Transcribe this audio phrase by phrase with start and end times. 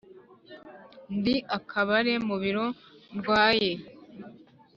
[1.17, 2.65] ndi i kabare mu biro
[3.15, 3.71] ndwaye: